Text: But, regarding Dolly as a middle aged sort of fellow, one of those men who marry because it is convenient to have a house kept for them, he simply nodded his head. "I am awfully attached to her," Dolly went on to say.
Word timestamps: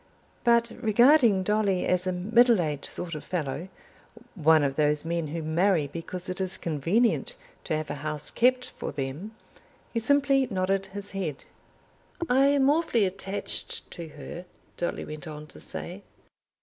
But, 0.43 0.71
regarding 0.81 1.43
Dolly 1.43 1.85
as 1.85 2.07
a 2.07 2.11
middle 2.11 2.59
aged 2.59 2.87
sort 2.89 3.13
of 3.13 3.23
fellow, 3.23 3.69
one 4.33 4.63
of 4.63 4.75
those 4.75 5.05
men 5.05 5.27
who 5.27 5.43
marry 5.43 5.85
because 5.85 6.27
it 6.27 6.41
is 6.41 6.57
convenient 6.57 7.35
to 7.65 7.77
have 7.77 7.91
a 7.91 8.01
house 8.01 8.31
kept 8.31 8.71
for 8.79 8.91
them, 8.91 9.33
he 9.93 9.99
simply 9.99 10.47
nodded 10.49 10.87
his 10.87 11.11
head. 11.11 11.45
"I 12.27 12.47
am 12.47 12.67
awfully 12.67 13.05
attached 13.05 13.91
to 13.91 14.07
her," 14.07 14.45
Dolly 14.75 15.05
went 15.05 15.27
on 15.27 15.45
to 15.45 15.59
say. 15.59 16.01